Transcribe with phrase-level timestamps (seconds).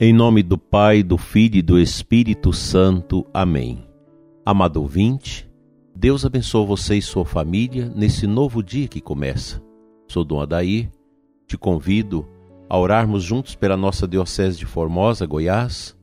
[0.00, 3.24] Em nome do Pai, do Filho e do Espírito Santo.
[3.32, 3.86] Amém.
[4.44, 5.48] Amado ouvinte,
[5.94, 9.62] Deus abençoe você e sua família nesse novo dia que começa.
[10.08, 10.90] Sou Dom Adair,
[11.46, 12.26] te convido
[12.68, 15.96] a orarmos juntos pela nossa Diocese de Formosa, Goiás,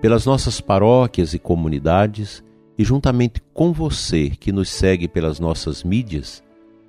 [0.00, 2.44] pelas nossas paróquias e comunidades
[2.78, 6.40] e juntamente com você que nos segue pelas nossas mídias,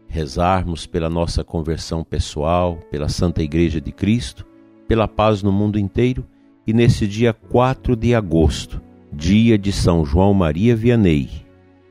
[0.07, 4.45] rezarmos pela nossa conversão pessoal, pela Santa Igreja de Cristo,
[4.89, 6.25] pela paz no mundo inteiro
[6.65, 8.81] e nesse dia 4 de agosto,
[9.13, 11.29] dia de São João Maria Vianney,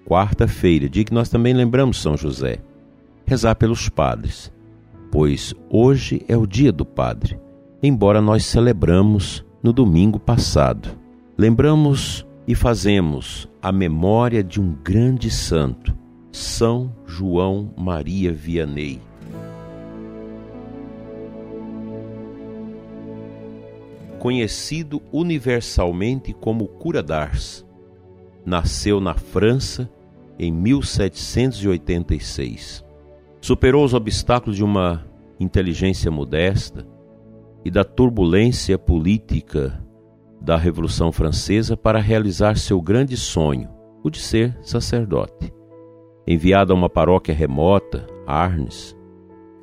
[0.04, 2.58] quarta-feira, dia que nós também lembramos São José,
[3.24, 4.52] rezar pelos padres,
[5.12, 7.38] pois hoje é o dia do padre,
[7.80, 10.88] embora nós celebramos no domingo passado.
[11.38, 15.96] Lembramos e fazemos a memória de um grande santo,
[16.32, 19.00] São João Maria Vianney.
[24.18, 27.62] Conhecido universalmente como Cura d'Ars,
[28.44, 29.88] nasceu na França
[30.38, 32.84] em 1786.
[33.40, 35.06] Superou os obstáculos de uma
[35.38, 36.84] inteligência modesta
[37.64, 39.80] e da turbulência política
[40.40, 43.68] da Revolução Francesa para realizar seu grande sonho,
[44.02, 45.52] o de ser sacerdote.
[46.26, 48.96] Enviado a uma paróquia remota, Arnes,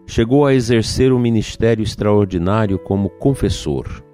[0.07, 4.04] chegou a exercer um ministério extraordinário como confessor,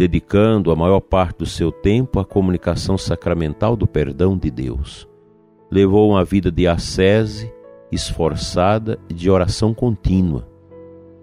[0.00, 5.06] dedicando a maior parte do seu tempo à comunicação sacramental do perdão de Deus.
[5.70, 7.52] Levou uma vida de ascese,
[7.92, 10.48] esforçada e de oração contínua.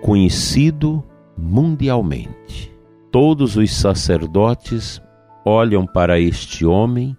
[0.00, 1.04] conhecido
[1.36, 2.74] mundialmente.
[3.10, 4.98] Todos os sacerdotes
[5.44, 7.14] olham para este homem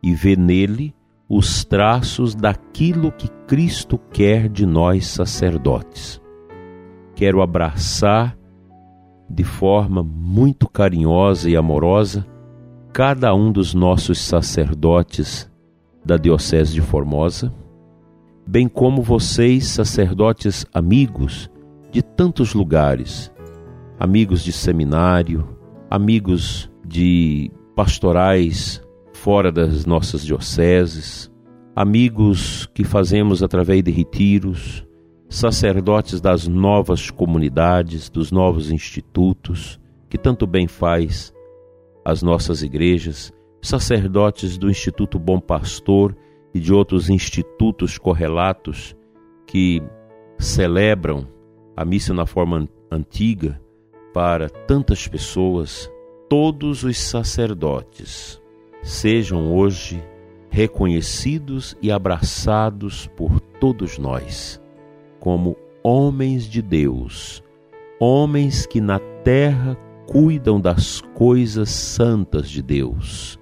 [0.00, 0.94] e vê nele
[1.34, 6.20] os traços daquilo que Cristo quer de nós sacerdotes.
[7.14, 8.36] Quero abraçar
[9.30, 12.26] de forma muito carinhosa e amorosa
[12.92, 15.50] cada um dos nossos sacerdotes
[16.04, 17.50] da Diocese de Formosa,
[18.46, 21.50] bem como vocês, sacerdotes amigos
[21.90, 23.32] de tantos lugares,
[23.98, 25.48] amigos de seminário,
[25.88, 28.82] amigos de pastorais
[29.14, 31.31] fora das nossas dioceses,
[31.74, 34.86] amigos que fazemos através de retiros,
[35.28, 41.32] sacerdotes das novas comunidades, dos novos institutos, que tanto bem faz
[42.04, 43.32] às nossas igrejas
[43.62, 46.16] sacerdotes do Instituto Bom Pastor
[46.52, 48.94] e de outros institutos correlatos
[49.46, 49.80] que
[50.38, 51.28] celebram
[51.76, 53.60] a missa na forma antiga
[54.12, 55.90] para tantas pessoas,
[56.28, 58.42] todos os sacerdotes
[58.82, 60.02] sejam hoje
[60.52, 64.60] reconhecidos e abraçados por todos nós
[65.18, 67.42] como homens de Deus,
[67.98, 69.76] homens que na terra
[70.06, 73.40] cuidam das coisas santas de Deus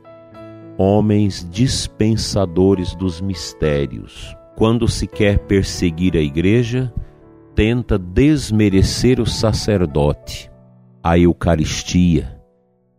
[0.83, 4.35] homens dispensadores dos mistérios.
[4.57, 6.91] Quando se quer perseguir a igreja,
[7.55, 10.51] tenta desmerecer o sacerdote,
[11.03, 12.41] a Eucaristia,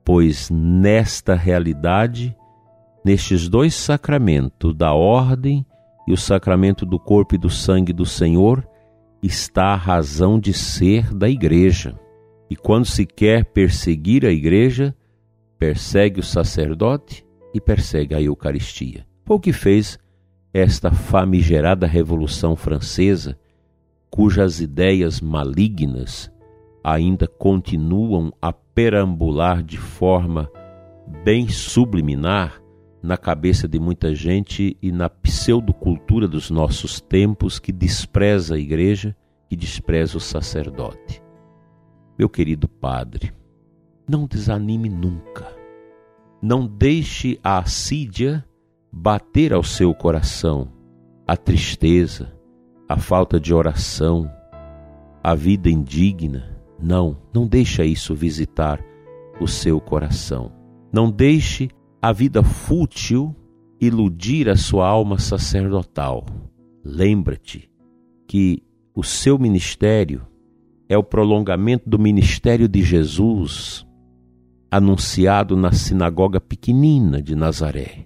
[0.05, 2.37] pois nesta realidade,
[3.03, 5.65] nestes dois sacramentos, da ordem
[6.07, 8.67] e o sacramento do corpo e do sangue do Senhor,
[9.21, 11.99] está a razão de ser da igreja.
[12.49, 14.95] E quando se quer perseguir a igreja,
[15.57, 19.05] persegue o sacerdote e persegue a Eucaristia.
[19.25, 19.99] Foi o que fez
[20.53, 23.37] esta famigerada Revolução Francesa,
[24.09, 26.31] cujas ideias malignas
[26.83, 30.49] ainda continuam a perambular de forma
[31.23, 32.60] bem subliminar
[33.01, 39.15] na cabeça de muita gente e na pseudocultura dos nossos tempos que despreza a igreja
[39.49, 41.21] e despreza o sacerdote.
[42.17, 43.33] Meu querido padre,
[44.07, 45.61] não desanime nunca
[46.41, 48.43] não deixe a assídia
[48.91, 50.69] bater ao seu coração,
[51.27, 52.33] a tristeza,
[52.89, 54.29] a falta de oração,
[55.23, 56.57] a vida indigna.
[56.81, 58.83] Não, não deixe isso visitar
[59.39, 60.51] o seu coração.
[60.91, 61.69] Não deixe
[62.01, 63.35] a vida fútil
[63.79, 66.25] iludir a sua alma sacerdotal.
[66.83, 67.69] Lembra-te
[68.27, 68.63] que
[68.95, 70.25] o seu ministério
[70.89, 73.85] é o prolongamento do ministério de Jesus
[74.71, 78.05] anunciado na sinagoga pequenina de Nazaré.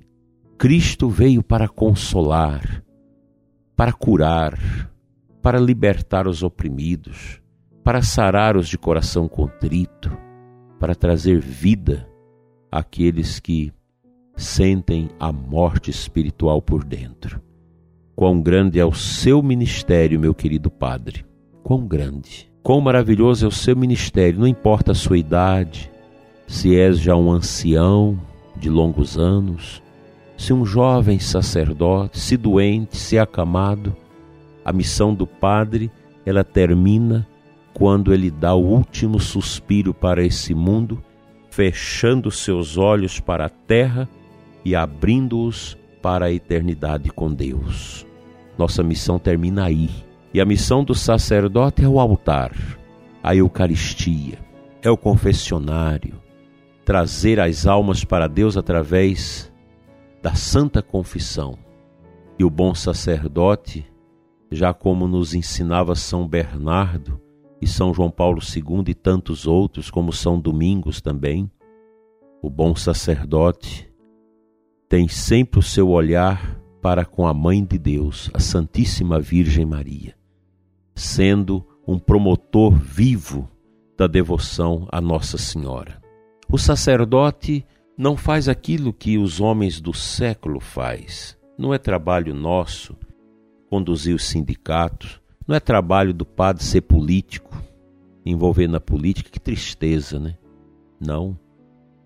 [0.58, 2.84] Cristo veio para consolar,
[3.76, 4.92] para curar,
[5.42, 7.42] para libertar os oprimidos,
[7.84, 10.12] para sarar os de coração contrito,
[10.80, 12.10] para trazer vida
[12.72, 13.72] àqueles que
[14.36, 17.42] sentem a morte espiritual por dentro.
[18.16, 21.26] Quão grande é o seu ministério, meu querido Padre.
[21.64, 22.52] Quão grande.
[22.64, 25.92] Quão maravilhoso é o seu ministério, não importa a sua idade,
[26.48, 28.20] se és já um ancião
[28.56, 29.84] de longos anos,
[30.38, 33.96] se um jovem sacerdote, se doente, se acamado,
[34.64, 35.92] a missão do Padre,
[36.26, 37.28] ela termina
[37.74, 41.04] quando ele dá o último suspiro para esse mundo,
[41.52, 44.10] fechando seus olhos para a terra
[44.66, 48.06] e abrindo-os para a eternidade com Deus.
[48.58, 49.90] Nossa missão termina aí.
[50.34, 52.52] E a missão do sacerdote é o altar,
[53.24, 54.38] a Eucaristia,
[54.82, 56.22] é o confessionário,
[56.84, 59.50] trazer as almas para Deus através
[60.22, 61.58] da Santa Confissão.
[62.38, 63.86] E o bom sacerdote,
[64.52, 67.22] já como nos ensinava São Bernardo
[67.62, 71.50] e São João Paulo II e tantos outros, como São Domingos também,
[72.42, 73.90] o bom sacerdote
[74.88, 80.16] tem sempre o seu olhar para com a Mãe de Deus, a Santíssima Virgem Maria,
[80.94, 83.50] sendo um promotor vivo
[83.98, 86.02] da devoção à Nossa Senhora.
[86.50, 87.66] O sacerdote
[87.98, 91.38] não faz aquilo que os homens do século faz.
[91.58, 92.96] Não é trabalho nosso
[93.70, 97.62] conduzir os sindicatos, não é trabalho do padre ser político,
[98.26, 100.38] envolver na política, que tristeza, né?
[101.00, 101.38] Não.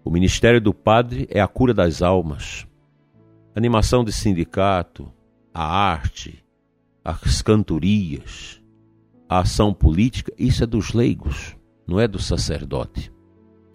[0.04, 2.66] O ministério do padre é a cura das almas.
[3.60, 5.12] Animação de sindicato,
[5.54, 6.46] a arte,
[7.04, 8.64] as cantorias,
[9.28, 13.12] a ação política, isso é dos leigos, não é do sacerdote.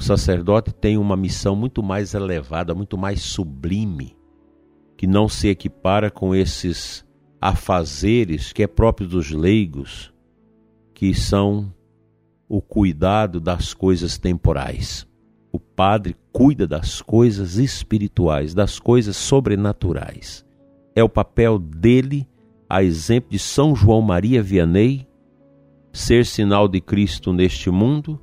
[0.01, 4.17] O sacerdote tem uma missão muito mais elevada, muito mais sublime,
[4.97, 7.05] que não se equipara com esses
[7.39, 10.15] afazeres que é próprio dos leigos,
[10.95, 11.71] que são
[12.49, 15.07] o cuidado das coisas temporais.
[15.55, 20.45] O padre cuida das coisas espirituais, das coisas sobrenaturais.
[20.97, 22.29] É o papel dele,
[22.69, 25.07] a exemplo de São João Maria Vianney,
[25.93, 28.21] ser sinal de Cristo neste mundo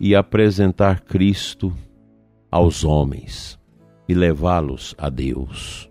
[0.00, 1.72] e apresentar Cristo
[2.50, 3.56] aos homens
[4.08, 5.88] e levá-los a Deus.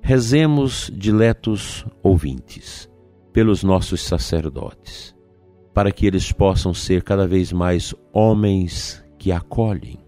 [0.00, 2.88] Rezemos, diletos ouvintes,
[3.32, 5.12] pelos nossos sacerdotes,
[5.74, 9.98] para que eles possam ser cada vez mais homens que acolhem,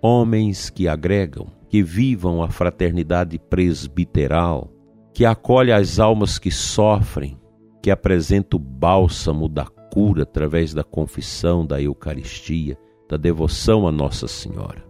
[0.00, 4.70] homens que agregam, que vivam a fraternidade presbiteral,
[5.12, 7.36] que acolhe as almas que sofrem,
[7.82, 12.78] que apresenta o bálsamo da cura através da confissão, da Eucaristia,
[13.08, 14.86] da devoção a Nossa Senhora.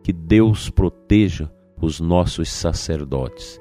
[0.00, 3.60] Que Deus proteja os nossos sacerdotes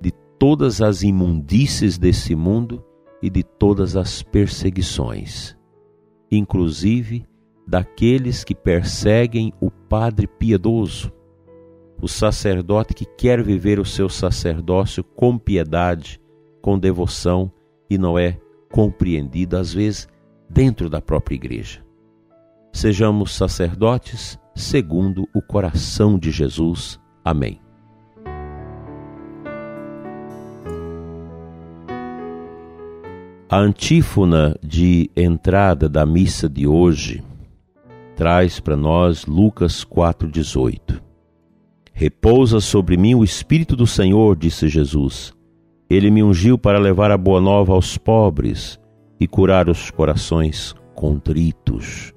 [0.00, 2.84] de todas as imundícies desse mundo
[3.20, 5.56] e de todas as perseguições,
[6.30, 7.26] inclusive
[7.66, 11.12] daqueles que perseguem o padre piedoso,
[12.00, 16.20] o sacerdote que quer viver o seu sacerdócio com piedade,
[16.62, 17.50] com devoção
[17.88, 18.38] e não é
[18.70, 20.08] compreendido, às vezes,
[20.48, 21.84] dentro da própria igreja.
[22.72, 27.00] Sejamos sacerdotes segundo o coração de Jesus.
[27.24, 27.60] Amém.
[33.48, 37.22] A antífona de entrada da missa de hoje
[38.16, 41.00] traz para nós Lucas 4,18.
[41.92, 45.36] Repousa sobre mim o Espírito do Senhor, disse Jesus
[45.88, 48.78] ele me ungiu para levar a boa nova aos pobres
[49.20, 52.12] e curar os corações contritos.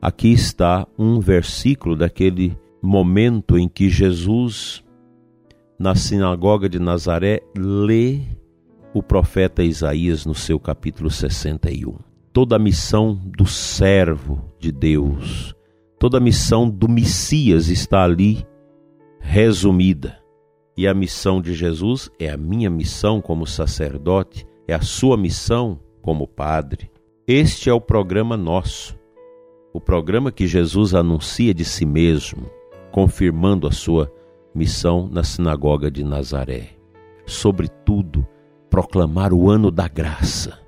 [0.00, 4.82] Aqui está um versículo daquele momento em que Jesus,
[5.78, 8.20] na sinagoga de Nazaré, lê
[8.94, 12.11] o profeta Isaías no seu capítulo 61.
[12.32, 15.54] Toda a missão do servo de Deus,
[15.98, 18.46] toda a missão do Messias está ali
[19.20, 20.18] resumida.
[20.74, 25.78] E a missão de Jesus é a minha missão como sacerdote, é a sua missão
[26.00, 26.90] como padre.
[27.28, 28.98] Este é o programa nosso,
[29.74, 32.50] o programa que Jesus anuncia de si mesmo,
[32.90, 34.10] confirmando a sua
[34.54, 36.70] missão na sinagoga de Nazaré.
[37.26, 38.26] Sobretudo,
[38.70, 40.61] proclamar o ano da graça.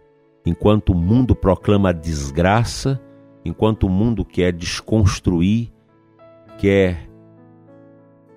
[0.45, 3.01] Enquanto o mundo proclama a desgraça,
[3.45, 5.73] enquanto o mundo quer desconstruir,
[6.59, 7.09] quer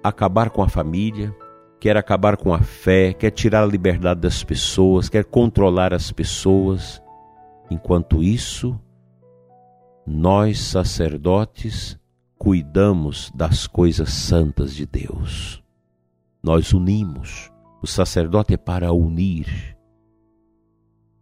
[0.03, 1.35] acabar com a família,
[1.79, 7.01] quer acabar com a fé, quer tirar a liberdade das pessoas, quer controlar as pessoas.
[7.69, 8.79] Enquanto isso,
[10.05, 11.99] nós sacerdotes
[12.37, 15.61] cuidamos das coisas santas de Deus.
[16.41, 17.51] Nós unimos.
[17.81, 19.76] O sacerdote é para unir.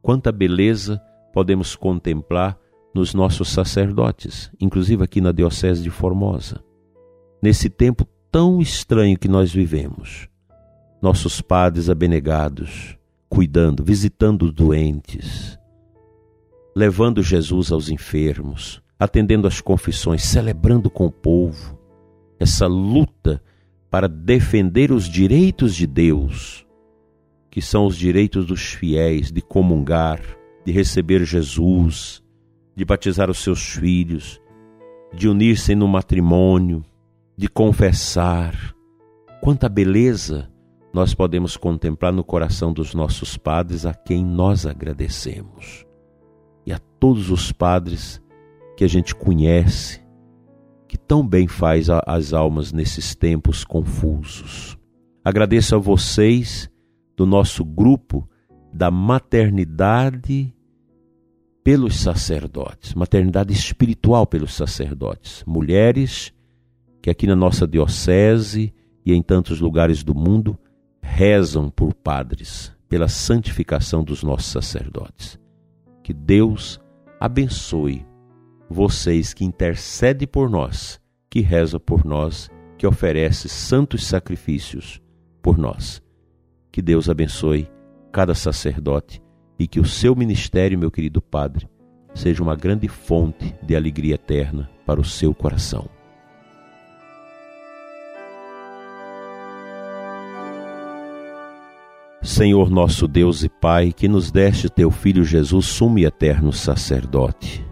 [0.05, 1.01] Quanta beleza
[1.33, 2.59] podemos contemplar
[2.93, 6.63] nos nossos sacerdotes, inclusive aqui na Diocese de Formosa.
[7.41, 10.29] Nesse tempo tão estranho que nós vivemos,
[11.01, 12.95] nossos padres abnegados,
[13.27, 15.57] cuidando, visitando os doentes,
[16.77, 21.79] levando Jesus aos enfermos, atendendo às confissões, celebrando com o povo
[22.39, 23.41] essa luta
[23.89, 26.64] para defender os direitos de Deus,
[27.55, 30.19] que são os direitos dos fiéis de comungar,
[30.65, 32.21] de receber Jesus,
[32.75, 34.41] de batizar os seus filhos,
[35.13, 36.83] de unir-se no matrimônio,
[37.38, 38.75] de confessar.
[39.41, 40.51] Quanta beleza
[40.93, 45.85] nós podemos contemplar no coração dos nossos padres a quem nós agradecemos.
[46.65, 48.21] E a todos os padres
[48.75, 50.01] que a gente conhece,
[50.89, 54.77] que tão bem faz as almas nesses tempos confusos.
[55.24, 56.69] Agradeço a vocês
[57.15, 58.27] do nosso grupo
[58.74, 60.53] da maternidade
[61.63, 66.34] pelos sacerdotes, maternidade espiritual pelos sacerdotes, mulheres
[67.01, 68.74] que aqui na nossa diocese
[69.05, 70.57] e em tantos lugares do mundo
[71.01, 75.39] rezam por padres, pela santificação dos nossos sacerdotes.
[76.03, 76.79] Que Deus
[77.19, 78.05] abençoe
[78.69, 85.01] vocês que intercede por nós, que reza por nós, que oferece santos sacrifícios
[85.41, 86.04] por nós.
[86.75, 87.70] Que Deus abençoe
[88.12, 89.22] cada sacerdote
[89.58, 91.70] e que o seu ministério, meu querido Padre,
[92.13, 95.88] seja uma grande fonte de alegria eterna para o seu coração.
[102.22, 107.65] Senhor nosso Deus e Pai, que nos deste teu Filho Jesus, sumo e eterno sacerdote,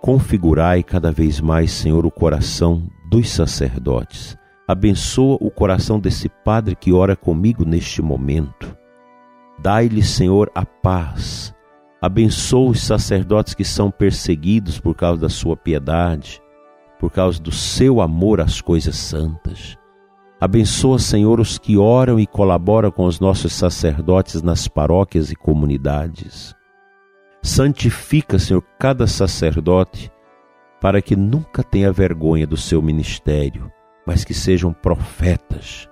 [0.00, 4.38] configurai cada vez mais, Senhor, o coração dos sacerdotes.
[4.66, 8.74] Abençoa o coração desse Padre que ora comigo neste momento
[9.58, 11.54] Dai-lhe, Senhor, a paz.
[12.00, 16.42] Abençoa os sacerdotes que são perseguidos por causa da sua piedade,
[16.98, 19.78] por causa do seu amor às coisas santas.
[20.40, 26.54] Abençoa, Senhor, os que oram e colaboram com os nossos sacerdotes nas paróquias e comunidades.
[27.42, 30.10] Santifica, Senhor, cada sacerdote
[30.80, 33.72] para que nunca tenha vergonha do seu ministério,
[34.06, 35.88] mas que sejam profetas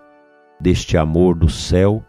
[0.61, 2.05] deste amor do céu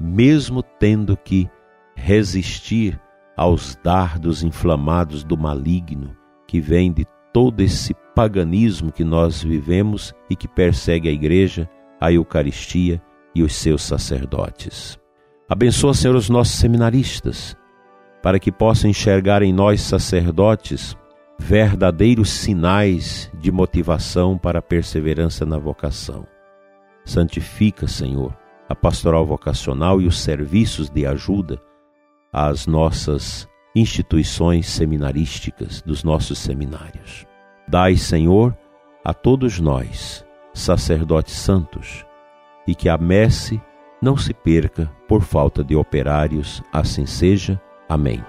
[0.00, 1.48] mesmo tendo que
[1.94, 2.98] resistir
[3.36, 6.16] aos dardos inflamados do maligno
[6.46, 11.68] que vem de todo esse paganismo que nós vivemos e que persegue a igreja,
[12.00, 13.00] a Eucaristia
[13.34, 14.98] e os seus sacerdotes.
[15.48, 17.56] Abençoa, Senhor, os nossos seminaristas,
[18.22, 20.96] para que possam enxergar em nós sacerdotes
[21.40, 26.26] verdadeiros sinais de motivação para a perseverança na vocação.
[27.02, 28.36] Santifica, Senhor,
[28.68, 31.60] a pastoral vocacional e os serviços de ajuda
[32.30, 37.26] às nossas instituições seminarísticas, dos nossos seminários.
[37.66, 38.56] Dai, Senhor,
[39.02, 42.04] a todos nós, sacerdotes santos,
[42.66, 43.60] e que a messe
[44.00, 47.60] não se perca por falta de operários, assim seja.
[47.88, 48.22] Amém.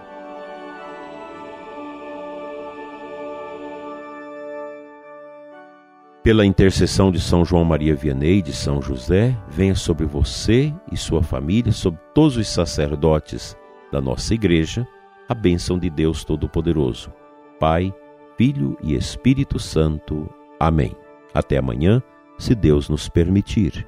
[6.23, 10.95] Pela intercessão de São João Maria Vianney e de São José, venha sobre você e
[10.95, 13.57] sua família, sobre todos os sacerdotes
[13.91, 14.87] da nossa igreja,
[15.27, 17.11] a bênção de Deus Todo-Poderoso.
[17.59, 17.91] Pai,
[18.37, 20.29] Filho e Espírito Santo.
[20.59, 20.95] Amém.
[21.33, 22.03] Até amanhã,
[22.37, 23.87] se Deus nos permitir.